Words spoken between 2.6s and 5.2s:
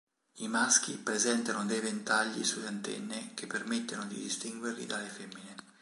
antenne che permettono di distinguerli dalle